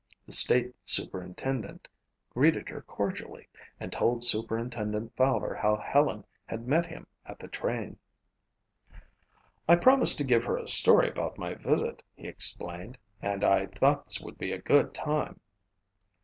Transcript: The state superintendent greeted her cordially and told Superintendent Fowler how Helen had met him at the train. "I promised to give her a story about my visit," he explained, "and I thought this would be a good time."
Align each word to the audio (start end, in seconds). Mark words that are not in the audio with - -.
The 0.25 0.31
state 0.31 0.73
superintendent 0.83 1.87
greeted 2.31 2.69
her 2.69 2.81
cordially 2.81 3.47
and 3.79 3.91
told 3.93 4.23
Superintendent 4.23 5.15
Fowler 5.15 5.53
how 5.53 5.75
Helen 5.77 6.25
had 6.47 6.67
met 6.67 6.87
him 6.87 7.05
at 7.23 7.37
the 7.37 7.47
train. 7.47 7.99
"I 9.69 9.75
promised 9.75 10.17
to 10.17 10.23
give 10.23 10.43
her 10.45 10.57
a 10.57 10.67
story 10.67 11.07
about 11.07 11.37
my 11.37 11.53
visit," 11.53 12.01
he 12.15 12.27
explained, 12.27 12.97
"and 13.21 13.43
I 13.43 13.67
thought 13.67 14.05
this 14.05 14.19
would 14.19 14.39
be 14.39 14.51
a 14.51 14.57
good 14.59 14.95
time." 14.95 15.39